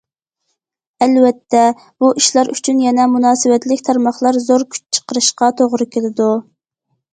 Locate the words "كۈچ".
4.75-4.83